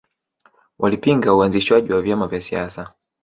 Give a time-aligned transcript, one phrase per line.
[0.79, 2.93] Walipinga uanzishwaji wa vyama vya siasa